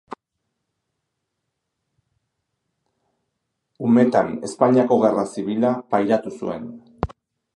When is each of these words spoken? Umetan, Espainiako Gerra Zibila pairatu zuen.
Umetan, 3.89 4.33
Espainiako 4.49 4.97
Gerra 5.05 5.27
Zibila 5.35 5.73
pairatu 5.95 6.37
zuen. 6.41 6.69